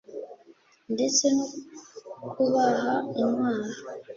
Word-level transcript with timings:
ndetse 0.93 1.23
no 1.35 1.45
kubaha 2.31 2.93
intwaro 3.21 3.69